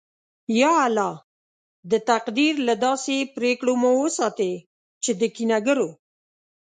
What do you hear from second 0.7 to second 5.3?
الله! د تقدیر له داسې پرېکړو مو وساتې چې د